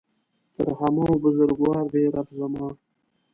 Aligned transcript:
تر 0.53 0.67
همه 0.79 1.03
ؤ 1.11 1.15
بزرګوار 1.23 1.83
دی 1.91 2.03
رب 2.15 2.27
زما 2.37 2.67